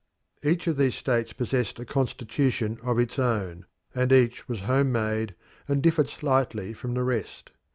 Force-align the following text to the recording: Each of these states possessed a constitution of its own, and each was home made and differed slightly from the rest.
Each 0.43 0.65
of 0.65 0.77
these 0.77 0.95
states 0.95 1.31
possessed 1.31 1.79
a 1.79 1.85
constitution 1.85 2.79
of 2.81 2.97
its 2.97 3.19
own, 3.19 3.67
and 3.93 4.11
each 4.11 4.49
was 4.49 4.61
home 4.61 4.91
made 4.91 5.35
and 5.67 5.79
differed 5.83 6.09
slightly 6.09 6.73
from 6.73 6.95
the 6.95 7.03
rest. 7.03 7.51